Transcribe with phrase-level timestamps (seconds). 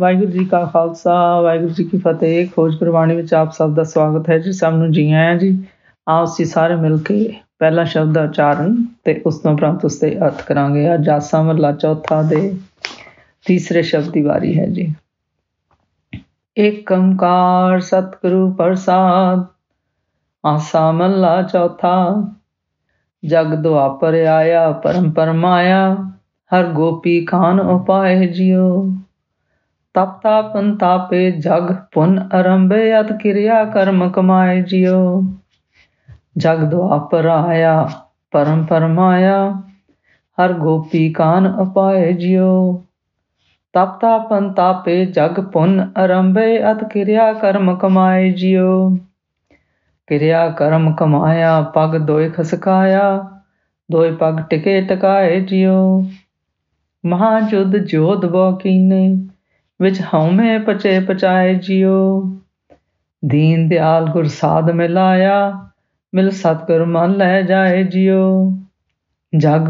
[0.00, 4.30] ਵਾਹਿਗੁਰੂ ਜੀ ਕਾ ਖਾਲਸਾ, ਵਾਹਿਗੁਰੂ ਜੀ ਕੀ ਫਤਿਹ। ਖੋਜ ਗੁਰਬਾਣੀ ਵਿੱਚ ਆਪ ਸਭ ਦਾ ਸਵਾਗਤ
[4.30, 5.64] ਹੈ ਜੀ। ਸਭ ਨੂੰ ਜੀ ਆਇਆਂ ਜੀ।
[6.08, 10.18] ਆਓ ਅਸੀਂ ਸਾਰੇ ਮਿਲ ਕੇ ਪਹਿਲਾ ਸ਼ਬਦ ਦਾ ਉਚਾਰਨ ਤੇ ਉਸ ਤੋਂ ਪ੍ਰੰਤ ਉਸ ਦੇ
[10.18, 12.56] ਅਰਥ ਕਰਾਂਗੇ। ਅੱਜ ਆਸਾ ਮਹਲਾ ਚੌਥਾ ਦੇ
[13.46, 14.94] ਤੀਸਰੇ ਸ਼ਬਦ ਦੀ ਵਾਰੀ ਹੈ ਜੀ।
[16.58, 19.44] ਏਕ ਓੰਕਾਰ ਸਤਿਗੁਰੂ ਪ੍ਰਸਾਦ,
[20.46, 22.24] ਆਸਾ ਮਹਲਾ ਚੌਥਾ।
[23.24, 25.94] ਜਗ ਦੁਆਪਰ ਆਇਆ, ਪਰਮ ਪਰਮਾਇਆ
[26.50, 28.94] ਹਰ ਗੋਪੀ ਖਾਨ ਉਪਾਏ ਜਿਉ।
[29.94, 35.22] ਤਪ ਤਾਪਨ ਤਾਪੇ ਜਗ ਪੁਨ ਅਰੰਭੇ ਅਤ ਕਿਰਿਆ ਕਰਮ ਕਮਾਏ ਜਿਉ।
[36.38, 37.88] ਜਗ ਦੁਆਪਰ ਆਇਆ
[38.30, 39.52] ਪਰਮ ਪਰਮਾਇਆ,
[40.38, 42.82] ਹਰ ਗੋਪੀ ਕਾਨ ਉਪਾਏ ਜਿਉ।
[43.72, 48.96] ਤਪ ਤਾਪਨ ਤਾਪੇ ਜਗ ਪੁਨ ਅਰੰਭੇ ਅਤ ਕਿਰਿਆ ਕਰਮ ਕਮਾਏ ਜਿਉ।
[50.06, 53.30] ਕਿਰਿਆ ਕਰਮ ਕਮਾਇਆ, ਪਗ ਦੋਇ ਖਸਕਾਇਆ,
[53.92, 56.04] ਦੋਇ ਪਗ ਟਿਕੇ ਟਕਾਏ ਜਿਉ।
[57.06, 59.29] ਮਹਾ ਜੁਦ ਜੋਧ ਬੋ ਕੀਨੇ
[59.80, 62.22] ਵਿੱਚ ਹਉਮੈ ਪਚੇ ਪਚਾਏ ਜਿਉ
[63.22, 65.52] ਦੀਨ ਦਿਆਲ ਗੁਰ ਸਾਧ ਮਿਲਾਇਆ
[66.14, 68.52] ਮਿਲ ਸਤਿਗੁਰ ਮਨ ਲੈ ਜਾਏ ਜਿਉ
[69.32, 69.68] ਜਗ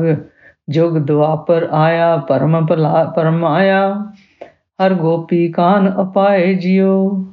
[0.69, 3.95] ਜੁਗ ਦੁਆਪਰ ਆਇਆ, ਪਰਮ ਭਲਾ ਪਰਮ ਆਇਆ,
[4.79, 7.25] ਹਰ ਗੋਪੀ ਕਾਨ ਅਪਾਏ ਜਿਉ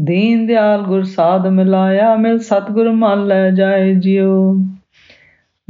[0.00, 4.54] ਦੀਨ ਦਿਆਲ ਗੁਰ ਸਾਧ ਮਿਲਾਇਆ ਮਿਲ ਸਤਿਗੁਰ ਮਨ ਲੈ ਜਾਏ ਜਿਉ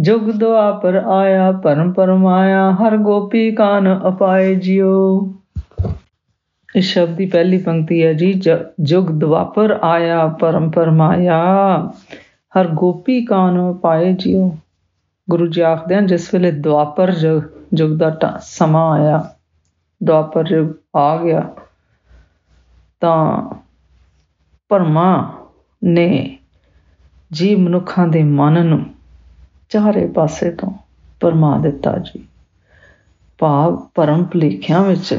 [0.00, 5.34] ਜੁਗ ਦੁਆਪਰ ਆਇਆ, ਪਰਮ ਪਰਮਾਇਆ ਹਰ ਗੋਪੀ ਕਾਨ ਅਪਾਏ ਜਿਉ
[6.75, 8.33] ਇਸ ਸ਼ਬਦ ਦੀ ਪਹਿਲੀ ਪੰਕਤੀ ਹੈ ਜੀ
[8.80, 11.39] ਜੁਗ ਦੁਆਪਰ ਆਇਆ, ਪਰਮ ਪਰਮਾਇਆ।
[12.53, 14.50] ਹਰ ਗੋਪੀ ਕਾਨ ਪਾਏ ਜਿਉ।
[15.30, 17.12] ਗੁਰੂ ਜੀ ਆਖਦੇ ਹਨ, ਜਿਸ ਵੇਲੇ ਦੁਆਪਰ
[17.75, 19.22] ਜੁਗ ਦਾ ਸਮਾਂ ਆਇਆ
[20.02, 21.42] ਦੁਆਪਰ ਜੁਗ ਆ ਗਿਆ,
[23.00, 23.55] ਤਾਂ
[24.69, 25.33] ਪਰਮਾ
[25.84, 26.39] ਨੇ
[27.33, 28.84] ਜੀ ਮਨੁੱਖਾਂ ਦੇ ਮਨ ਨੂੰ
[29.69, 30.72] ਚਾਰੇ ਪਾਸੇ ਤੋਂ
[31.20, 32.25] ਪਰਮਾ ਦਿੱਤਾ ਜੀ।
[33.39, 35.19] ਭਾਵ ਪਰਮ ਭਲੇਖਿਆਂ ਵਿੱਚ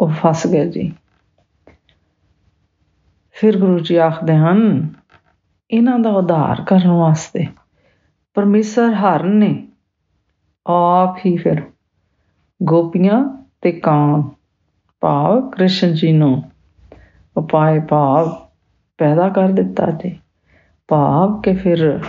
[0.00, 0.92] ਉਹ ਫਸ ਗਏ ਜੀ।
[3.32, 4.88] ਫਿਰ ਗੁਰੂ ਜੀ ਆਖਦੇ ਹਨ,
[5.70, 7.46] ਇਹਨਾਂ ਦਾ ਉਧਾਰ ਕਰਨ ਵਾਸਤੇ
[8.34, 9.68] ਪਰਮੇਸ਼ਰ ਹਰਨ ਨੇ
[10.66, 11.62] ਆਪ ਹੀ ਫਿਰ
[12.62, 14.30] ਗੋਪੀਆਂ ਤੇ ਕਾਮ,
[15.00, 16.50] ਭਾਵ ਕ੍ਰਿਸ਼ਨ ਜੀ ਨੂੰ
[17.36, 18.48] ਉਪਾਏ ਭਾਵ
[18.98, 20.18] ਪੈਦਾ ਕਰ ਦਿੱਤਾ ਜੀ।
[20.88, 22.00] ਭਾਵ ਕਿ ਫਿਰ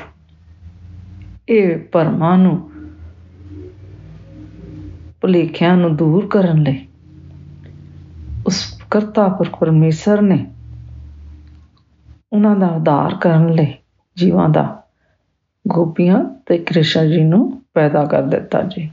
[1.49, 2.71] ਇਹ ਪਰਮਾਂ ਨੂੰ
[5.21, 6.86] ਭੁਲੇਖਿਆਂ ਨੂੰ ਦੂਰ ਕਰਨ ਲਈ ਉਸ
[8.91, 10.45] ਕਰਤਾ ਪਰ ਪਰਮੇਸ਼ਰ ਨੇ
[12.33, 13.73] ਉਹਨਾਂ ਦਾ ਉਧਾਰ ਕਰਨ ਲਈ
[14.17, 14.83] ਜੀਵਾਂ ਦਾ
[15.67, 18.89] ਗੋਪੀਆਂ ਤੇ ਕ੍ਰਿਸ਼ਨ ਜੀ ਨੂੰ ਪੈਦਾ ਕਰ ਦਿੱਤਾ ਜੀ।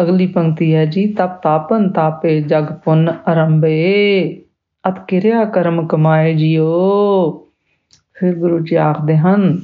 [0.00, 4.42] ਅਗਲੀ ਪੰਕਤੀ ਹੈ ਜੀ, ਤਪ ਤਾਪਨ ਤਾਪੇ ਜਗ ਪੁੰਨ ਅਰੰਭੇ
[4.88, 6.70] ਅਤ ਕਿਰਿਆ ਕਰਮ ਕਮਾਏ ਜਿਓ।
[8.14, 9.62] ਫਿਰ ਗੁਰੂ ਜੀ ਆਖਦੇ ਹਨ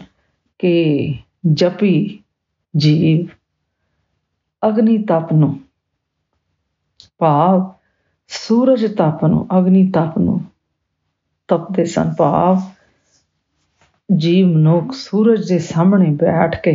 [0.58, 1.14] ਕਿ
[1.52, 2.18] ਜਪੀ
[2.76, 3.26] ਜੀਵ
[4.68, 5.60] ਅਗਨੀ ਤਪ ਨੂੰ
[7.18, 7.73] ਭਾਵ
[8.46, 10.40] ਸੂਰਜ ਤਪ ਨੂੰ, ਅਗਨੀ ਤਪ ਨੂੰ
[11.48, 12.60] ਤਪਦੇ ਸਨ ਭਾਵ
[14.08, 16.74] ਜੀਵ ਮਨੁੱਖ ਸੂਰਜ ਦੇ ਸਾਹਮਣੇ ਬੈਠ ਕੇ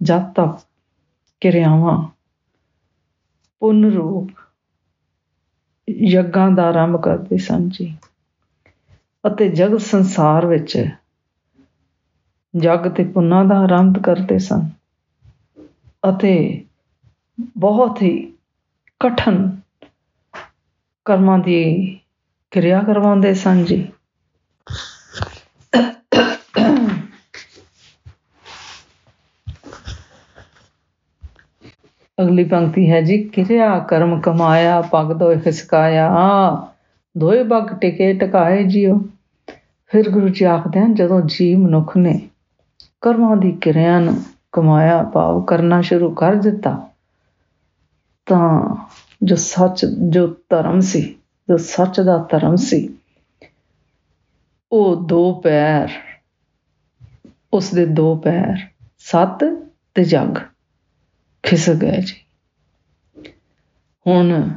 [0.00, 0.58] ਜਦ ਤੱਕ
[1.42, 1.96] ਕਿਰਿਆਵਾਂ,
[3.62, 4.28] ਪੁੰਨ ਰੂਪ,
[5.88, 7.94] ਯੱਗਾਂ ਦਾ ਆਰੰਭ ਕਰਦੇ ਸਨ ਜੀ
[9.24, 10.78] ਅਤੇ ਜਗਤ ਸੰਸਾਰ ਵਿੱਚ
[12.54, 14.68] ਜਗ ਤੇ ਪੁੰਨਾਂ ਦਾ ਆਰੰਭ ਕਰਦੇ ਸਨ
[16.08, 16.34] ਅਤੇ
[17.58, 18.16] ਬਹੁਤ ਹੀ
[19.00, 19.48] ਕਠਨ
[21.08, 21.60] ਕਰਮਾਂ ਦੀ
[22.52, 23.86] ਕਿਰਿਆ ਕਰਵਾਉਂਦੇ ਸਨ ਜੀ।
[32.18, 36.08] ਅਗਲੀ ਪੰਕਤੀ ਹੈ ਜੀ, ਕਿਰਿਆ ਕਰਮ ਕਮਾਇਆ, ਪਗ ਦੋਇ ਖਿਸਕਾਇਆ।
[37.18, 38.98] ਦੋਏ ਬਗ ਟਿਕੇ, ਟਕਾਏ ਜਿਉ
[39.90, 42.20] ਫਿਰ ਗੁਰੂ ਜੀ ਆਖਦੇ ਹਨ, ਜਦੋਂ ਜੀ ਮਨੁੱਖ ਨੇ
[43.00, 44.14] ਕਰਮਾਂ ਦੀ ਕਿਰਿਆ ਨੂੰ
[44.52, 46.76] ਕਮਾਇਆ, ਭਾਵ ਕਰਨਾ ਸ਼ੁਰੂ ਕਰ ਦਿੱਤਾ,
[48.26, 48.74] ਤਾਂ
[49.22, 51.00] ਜੋ ਸੱਚ, ਜੋ ਧਰਮ ਸੀ,
[51.48, 52.98] ਜੋ ਸੱਚ ਦਾ ਧਰਮ ਸੀ,
[54.72, 55.90] ਉਹ ਦੋ ਪੈਰ
[57.52, 58.66] ਉਸ ਦੇ ਦੋ ਪੈਰ,
[58.98, 59.44] ਸੱਤ
[59.94, 60.38] ਤੇ ਜਗ
[61.42, 62.16] ਖਿਸ ਗਏ ਜੀ।
[64.06, 64.50] ਹੁਣ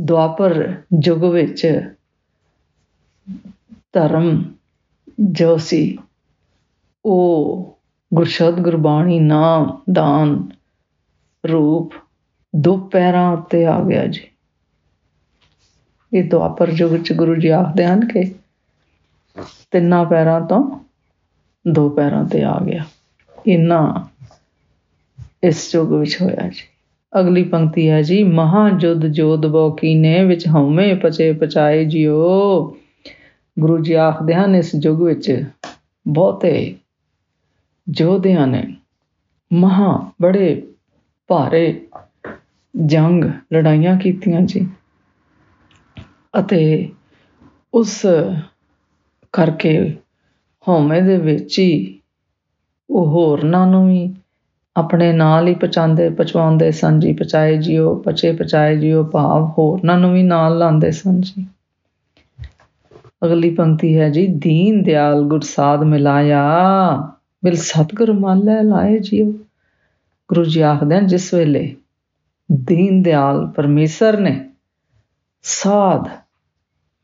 [0.00, 1.66] ਦੁਆਪਰ ਯੁਗ ਵਿੱਚ
[3.92, 4.42] ਧਰਮ
[5.20, 5.98] ਜੋ ਸੀ,
[7.04, 7.78] ਉਹ
[8.12, 10.48] ਗੁਰਸ਼ਬਦ ਗੁਰਬਾਣੀ ਨਾਮ, ਦਾਨ,
[11.44, 11.94] ਰੂਪ
[12.56, 14.20] ਦੋ ਪੈਰਾਂ ਉੱਤੇ ਆ ਗਿਆ ਜੀ।
[16.14, 18.34] ਇਹ ਦੁਆਪਰ ਯੁਗ ਵਿੱਚ ਗੁਰੂ ਜੀ ਆਖਦੇ ਹਨ ਕਿ
[19.70, 20.78] ਤਿੰਨਾਂ ਪੈਰਾਂ ਤੋਂ
[21.68, 22.84] ਦੋ ਪੈਰਾਂ ਤੇ ਆ ਗਿਆ।
[23.46, 24.08] ਇੰਨਾ
[25.44, 26.62] ਇਸ ਯੁਗ ਵਿੱਚ ਹੋਇਆ ਜੀ।
[27.20, 32.76] ਅਗਲੀ ਪੰਕਤੀ ਹੈ ਜੀ ਮਹਾ ਜੁਦ ਜੋਦ ਬੋ ਕੀਨੇ ਵਿੱਚ ਹਉਮੈ ਪਚੇ ਪਚਾਏ ਜਿਓ
[33.58, 35.44] ਗੁਰੂ ਜੀ ਆਖਦੇ ਹਨ ਇਸ ਯੁਗ ਵਿੱਚ
[36.08, 36.76] ਬਹੁਤੇ
[37.96, 38.76] ਯੋਧਿਆਂ ਨੇ
[39.52, 40.66] ਮਹਾ ਬੜੇ
[41.28, 41.86] ਭਾਰੇ
[42.76, 44.68] ਜੰਗ ਲੜਾਈਆਂ ਕੀਤੀਆਂ ਜੀ।
[46.38, 46.88] ਅਤੇ
[47.74, 48.06] ਉਸ
[49.32, 49.96] ਕਰਕੇ
[50.68, 52.00] ਹਉਮੈ ਦੇ ਵਿੱਚ ਹੀ
[52.90, 54.14] ਉਹ ਹੋਰਨਾਂ ਨੂੰ ਵੀ
[54.76, 60.14] ਆਪਣੇ ਨਾਲ ਹੀ ਪਹੁੰਚਾਉਂਦੇ ਪਹੁੰਚਾਉਂਦੇ ਸਨ ਜੀ। ਪਚਾਏ ਜਿਓ ਪਚੇ ਪਚਾਏ ਜਿਓ ਭਾਵ ਹੋਰਨਾਂ ਨੂੰ
[60.14, 61.46] ਵੀ ਨਾਲ ਲਾਉਂਦੇ ਸਨ ਜੀ।
[63.24, 66.42] ਅਗਲੀ ਪੰਕਤੀ ਹੈ ਜੀ, ਦੀਨ ਦਿਆਲ ਗੁਰਸਾਦ ਮਿਲਾਇਆ,
[67.44, 69.26] ਬਿਲ ਸਤਗੁਰ ਮਾਲੇ ਲਾਏ ਜਿਓ
[70.28, 71.76] ਗੁਰੂ ਜੀ ਆਖਦੇ ਹਨ, ਜਿਸ ਵੇਲੇ
[72.52, 74.50] ਦੀਨ ਦਿਆਲ ਪਰਮੇਸ਼ਰ ਨੇ
[75.42, 76.08] ਸਾਧ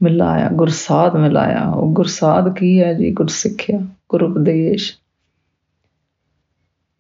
[0.03, 3.13] ਮਿਲਾਇਆ ਗੁਰਸਾਦ ਮਿਲਾਇਆ। ਉਹ ਗੁਰਸਾਦ ਕੀ ਹੈ ਜੀ?
[3.13, 3.79] ਗੁਰ ਸਿੱਖਿਆ
[4.09, 4.99] ਗੁਰ ਉਪਦੇਸ਼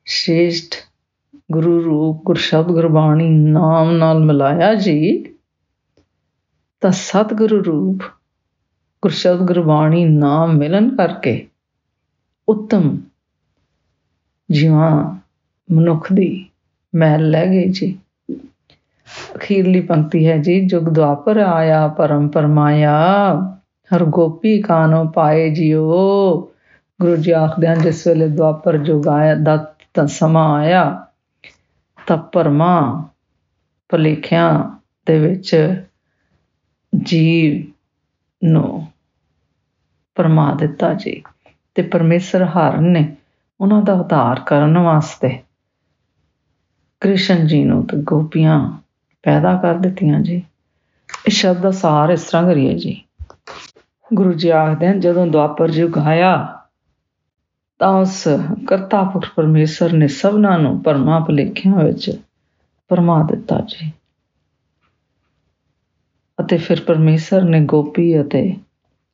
[0.04, 0.74] ਸ਼੍ਰੇਸ਼ਟ
[1.52, 5.24] ਗੁਰੂ ਰੂਪ ਗੁਰ ਸ਼ਬਦ ਗੁਰਬਾਣੀ ਨਾਮ ਨਾਲ ਮਿਲਾਇਆ ਜੀ।
[6.80, 7.98] ਤਾਂ ਸਤਿਗੁਰੂ ਰੂਪ
[9.02, 11.48] ਗੁਰ ਸ਼ਬਦ ਗੁਰਬਾਣੀ ਨਾਮ ਮਿਲਨ ਕਰਕੇ
[12.48, 12.98] ਉੱਤਮ
[14.50, 15.16] ਜੀਵਾਂ
[15.72, 16.46] ਮਨੁੱਖ ਦੀ
[16.96, 17.98] ਮਹਿਲ ਲੈ ਗਏ ਜੀ।
[19.40, 23.00] ਅਖੀਰਲੀ ਪੰਕਤੀ ਹੈ ਜੀ, ਜੁਗ ਦੁਆਪਰ ਆਇਆ ਪਰਮ ਪਰਮਾਇਆ।
[23.96, 26.40] ਹਰ ਗੋਪੀ ਕਾਨੋ ਪਾਏ ਜਿਓ
[27.00, 31.06] ਗੁਰੂ ਜੀ ਆਖਦੇ ਹਨ ਜਿਸ ਵੇਲੇ ਦੁਆਪਰ ਜੁਗ ਆਇਆ ਦਾ ਤਾਂ ਸਮਾਂ ਆਇਆ।
[32.06, 33.08] ਤਾਂ ਪਰਮਾ
[33.88, 35.74] ਭਲੇਖਿਆਂ ਦੇ ਵਿੱਚ
[37.02, 37.72] ਜੀਵ
[38.44, 38.86] ਨੂੰ
[40.14, 41.22] ਪਰਮਾ ਦਿੱਤਾ ਜੀ।
[41.74, 43.16] ਤੇ ਪਰਮੇਸ਼ਰ ਹਰ ਨੇ
[43.60, 45.40] ਉਹਨਾਂ ਦਾ ਉਧਾਰ ਕਰਨ ਵਾਸਤੇ
[47.00, 48.72] ਕ੍ਰਿਸ਼ਨ ਜੀ ਨੂੰ ਤੇ ਗੋਪੀਆਂ
[49.22, 50.42] ਪੈਦਾ ਕਰ ਦਿੱਤੀਆਂ ਜੀ।
[51.26, 53.02] ਇਸ ਸ਼ਬਦ ਦਾ ਸਾਰ ਇਸ ਤਰ੍ਹਾਂ ਕਰੀਏ ਜੀ।
[54.14, 56.58] ਗੁਰੂ ਜੀ ਆਖਦੇ ਹਨ, ਜਦੋਂ ਦੁਆਪਰ ਯੁਗ ਆਇਆ,
[57.78, 58.28] ਤਾਂ ਉਸ
[58.66, 62.20] ਕਰਤਾ ਪੁਰਖ ਪਰਮੇਸ਼ਰ ਨੇ ਸਭਨਾਂ ਨੂੰ ਪਰਮਾ ਭਲੇਖਿਆਂ ਵਿੱਚ
[62.88, 63.92] ਪਰਮਾ ਦਿੱਤਾ ਜੀ।
[66.40, 68.56] ਅਤੇ ਫਿਰ ਪਰਮੇਸ਼ਰ ਨੇ ਗੋਪੀ ਅਤੇ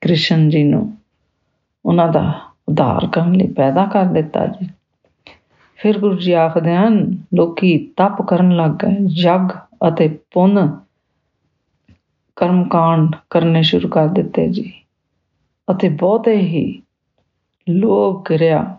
[0.00, 0.96] ਕ੍ਰਿਸ਼ਨ ਜੀ ਨੂੰ
[1.86, 2.32] ਉਹਨਾਂ ਦਾ
[2.68, 4.68] ਉਧਾਰ ਕਰਨ ਲਈ ਪੈਦਾ ਕਰ ਦਿੱਤਾ ਜੀ।
[5.76, 9.48] ਫਿਰ ਗੁਰੂ ਜੀ ਆਖਦੇ ਹਨ, ਲੋਕੀ ਤਪ ਕਰਨ ਲੱਗ ਗਏ, ਜਗ
[9.88, 10.80] ਅਤੇ ਪੁੰਨ
[12.36, 14.72] ਕਰਮਕਾਂਡ ਕਰਨੇ ਸ਼ੁਰੂ ਕਰ ਦਿੱਤੇ ਜੀ।
[15.70, 16.82] ਅਤੇ ਬਹੁਤੇ ਹੀ
[17.70, 18.78] ਲੋਭ ਕਰਿਆ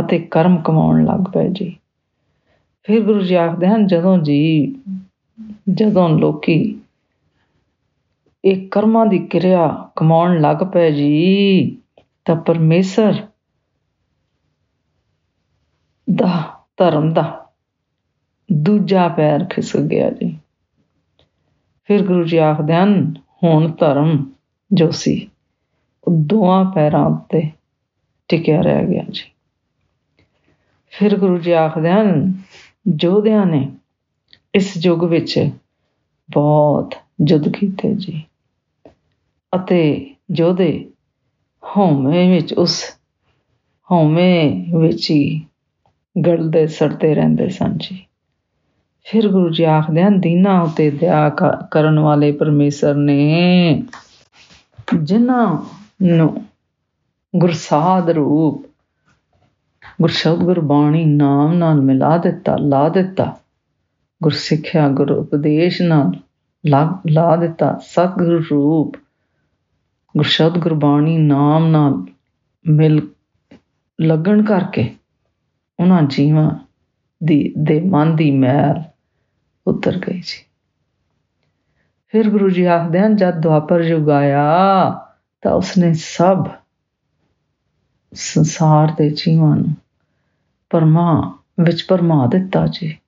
[0.00, 1.76] ਅਤੇ ਕਰਮ ਕਮਾਉਣ ਲੱਗ ਪਏ ਜੀ।
[2.82, 4.74] ਫਿਰ ਗੁਰੂ ਜੀ ਆਖਦੇ ਹਨ, ਜਦੋਂ ਜੀ,
[5.74, 6.80] ਜਦੋਂ ਲੋਕੀ
[8.44, 11.78] ਇਹ ਕਰਮਾਂ ਦੀ ਕਿਰਿਆ ਕਮਾਉਣ ਲੱਗ ਪਏ ਜੀ,
[12.24, 13.26] ਤਾਂ ਪਰਮੇਸ਼ਰ
[16.14, 17.43] ਦਾ ਧਰਮ ਦਾ
[18.54, 20.38] ਦੂਜਾ ਪੈਰ ਖਿਸਕ ਗਿਆ ਜੀ।
[21.84, 24.32] ਫਿਰ ਗੁਰੂ ਜੀ ਆਖਦੇ ਹਨ, ਹੁਣ ਧਰਮ
[24.72, 25.30] ਜੋ ਸੀ
[26.04, 27.50] ਉਹ ਦੋਹਾਂ ਪੈਰਾਂ ਉੱਤੇ
[28.28, 29.30] ਟਿਕਿਆ ਰਹਿ ਗਿਆ ਜੀ।
[30.90, 32.34] ਫਿਰ ਗੁਰੂ ਜੀ ਆਖਦੇ ਹਨ
[32.88, 33.68] ਜੋਧਿਆਂ ਨੇ
[34.54, 35.50] ਇਸ ਯੁੱਗ ਵਿੱਚ
[36.30, 38.22] ਬਹੁਤ ਜੁੱਧ ਕੀਤੇ ਜੀ
[39.54, 40.90] ਅਤੇ ਜੋਧੇ
[41.76, 42.84] ਹਉਮੈ ਵਿੱਚ, ਉਸ
[43.90, 45.46] ਹਉਮੈ ਵਿੱਚ ਹੀ
[46.26, 48.06] ਗਲਦੇ ਸੜਦੇ ਰਹਿੰਦੇ ਸਨ ਜੀ।
[49.04, 51.28] ਫਿਰ ਗੁਰੂ ਜੀ ਆਖਦੇ ਹਨ, ਦੀਨਾ ਉਤੇ ਦਇਆ
[51.70, 53.82] ਕਰਨ ਵਾਲੇ ਪਰਮੇਸ਼ਰ ਨੇ।
[55.02, 55.58] ਜਿਨ੍ਹਾਂ
[56.02, 56.44] ਨੂੰ
[57.36, 58.66] ਗੁਰਸਾਦ ਰੂਪ,
[60.02, 63.36] ਗੁਰਸ਼ਬਦ, ਗੁਰਬਾਣੀ ਨਾਮ ਨਾਲ ਮਿਲਾ ਦਿੱਤਾ, ਲਾ ਦਿੱਤਾ,
[64.22, 66.12] ਗੁਰਸਿੱਖਿਆ ਗੁਰ ਉਪਦੇਸ਼ ਨਾਲ
[67.10, 68.96] ਲਾ ਦਿੱਤਾ, ਸਤਿਗੁਰੂ ਰੂਪ,
[70.16, 72.04] ਗੁਰਸ਼ਬਦ, ਗੁਰਬਾਣੀ ਨਾਮ ਨਾਲ
[72.68, 73.08] ਮਿਲ
[74.00, 74.94] ਲੱਗਣ ਕਰਕੇ
[75.80, 76.50] ਉਹਨਾਂ ਜੀਵਾਂ
[77.24, 78.93] ਦੀ, ਦੇ ਮਨ ਦੀ ਮੈਲ
[79.66, 80.42] ਉਤਰ ਗਈ ਜੀ
[82.14, 84.42] ਫਿਰ ਗੁਰੂ ਜੀ ਆਖਦੇ ਹਨ ਜਦ ਦੁਆਪਰ ਯੁਗ ਆਇਆ,
[85.42, 86.46] ਤਾਂ ਉਸਨੇ ਸਭ
[88.12, 89.74] ਸੰਸਾਰ ਦੇ ਜੀਵਾਂ ਨੂੰ
[90.70, 92.98] ਪਰਮਾ, ਵਿੱਚ ਪਰਮਾ ਦਿੱਤਾ ਜੀ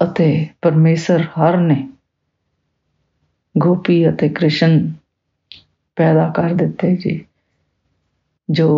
[0.00, 1.88] ਅਤੇ ਪਰਮੇਸ਼ਰ ਹਰ ਨੇ
[3.58, 4.92] ਗੋਪੀ ਅਤੇ ਕ੍ਰਿਸ਼ਨ
[5.96, 7.24] ਪੈਦਾ ਕਰ ਦਿੱਤੇ ਜੀ,
[8.50, 8.68] ਜੋ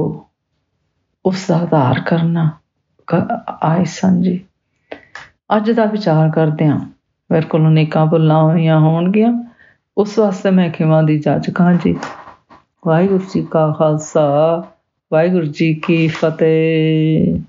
[1.25, 2.51] ਉਸ ਦਾ ਆਧਾਰ ਕਰਨਾ
[3.63, 4.45] ਆਏ ਸਨ ਜੀ।
[5.57, 6.81] ਅੱਜ ਦਾ ਵਿਚਾਰ ਕਰਦੇ ਹਾਂ।
[7.31, 9.51] ਮੇਰੇ ਕੋਲ ਅਨੇਕਾਂ ਭੁੱਲਾਂ ਹੋਈਆਂ ਹੋਣਗੀਆਂ।
[9.99, 11.97] ਉਸ ਵਾਸਤੇ ਮੈਂ ਖਿਮਾ ਦੀ ਜਾਂਚ ਕਾਂ ਜੀ
[12.87, 14.65] ਵਾਹਿਗੁਰੂ ਜੀ ਕਾ ਖਾਲਸਾ,
[15.13, 17.41] ਵਾਹਿਗੁਰੂ ਜੀ ਕੀ ਫਤਿਹ।